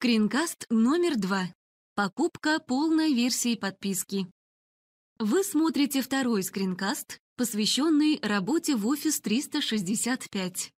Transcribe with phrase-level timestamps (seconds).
[0.00, 1.52] Скринкаст номер два.
[1.96, 4.28] Покупка полной версии подписки.
[5.18, 10.72] Вы смотрите второй скринкаст, посвященный работе в Office 365.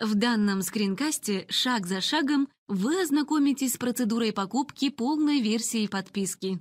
[0.00, 6.58] В данном скринкасте шаг за шагом вы ознакомитесь с процедурой покупки полной версии подписки.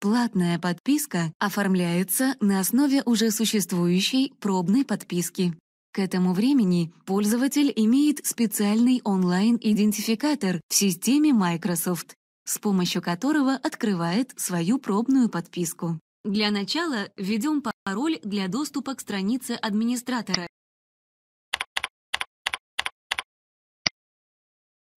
[0.00, 5.56] Платная подписка оформляется на основе уже существующей пробной подписки.
[5.96, 14.78] К этому времени пользователь имеет специальный онлайн-идентификатор в системе Microsoft, с помощью которого открывает свою
[14.78, 15.98] пробную подписку.
[16.22, 20.46] Для начала введем пароль для доступа к странице администратора.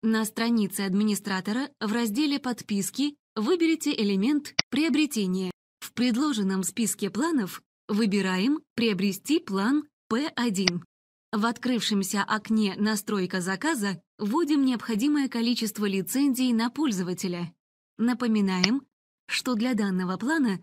[0.02, 5.50] На странице администратора в разделе «Подписки» выберите элемент «Приобретение».
[5.78, 10.82] В предложенном списке планов выбираем «Приобрести план P1».
[11.32, 17.54] В открывшемся окне «Настройка заказа» вводим необходимое количество лицензий на пользователя.
[17.98, 18.82] Напоминаем,
[19.28, 20.58] что для данного плана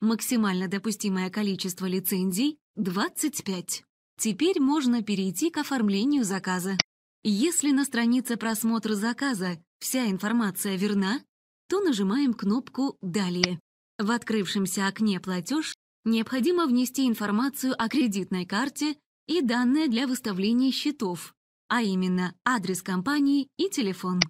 [0.00, 3.84] максимально допустимое количество лицензий— 25.
[4.18, 6.76] Теперь можно перейти к оформлению заказа.
[7.22, 11.20] Если на странице просмотра заказа вся информация верна,
[11.68, 13.60] то нажимаем кнопку «Далее».
[13.96, 18.96] В открывшемся окне «Платеж» необходимо внести информацию о кредитной карте
[19.28, 21.34] и данные для выставления счетов,
[21.68, 24.20] а именно адрес компании и телефон.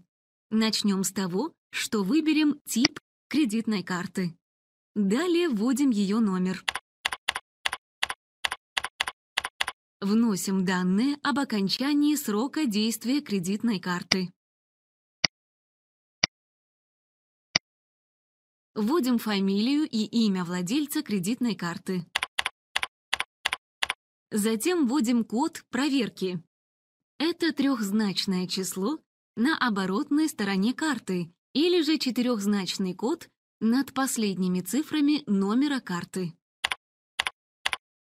[0.50, 4.36] Начнем с того, что выберем тип кредитной карты.
[4.94, 6.64] Далее вводим ее номер.
[10.00, 14.32] Вносим данные об окончании срока действия кредитной карты.
[18.74, 22.06] Вводим фамилию и имя владельца кредитной карты.
[24.30, 26.42] Затем вводим код проверки.
[27.18, 28.98] Это трехзначное число
[29.36, 33.28] на оборотной стороне карты или же четырехзначный код
[33.60, 36.34] над последними цифрами номера карты.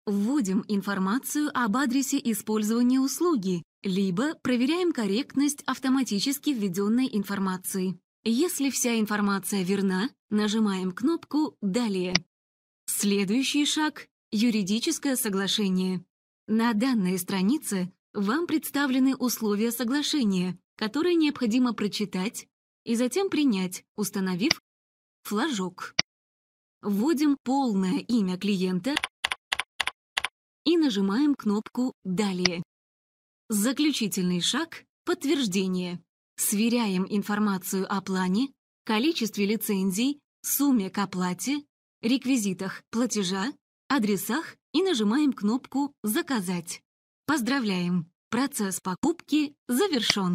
[0.05, 7.99] Вводим информацию об адресе использования услуги, либо проверяем корректность автоматически введенной информации.
[8.23, 12.13] Если вся информация верна, нажимаем кнопку «Далее».
[12.85, 16.03] Следующий шаг– юридическое соглашение.
[16.47, 22.47] На данной странице вам представлены условия соглашения, которые необходимо прочитать
[22.83, 24.61] и затем принять, установив
[25.21, 25.95] флажок.
[26.81, 28.93] Вводим полное имя клиента
[30.65, 32.61] и нажимаем кнопку «Далее».
[33.47, 36.03] Заключительный шаг– подтверждение.
[36.35, 38.49] Сверяем информацию о плане,
[38.83, 41.63] количестве лицензий, сумме к оплате,
[42.01, 43.53] реквизитах платежа,
[43.87, 46.81] адресах и нажимаем кнопку «Заказать».
[47.25, 48.11] Поздравляем!
[48.29, 50.31] Процесс покупки завершен.